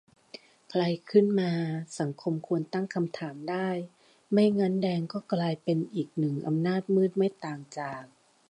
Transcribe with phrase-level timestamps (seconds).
[0.69, 1.51] ใครขึ้นมา
[1.99, 3.69] สังคมควรตั้งคำถามได้
[4.31, 8.03] ไม่งั้นแดงก็กลายเป็นอีกหนึ่งอำนาจมืด ไม่ต่างจาก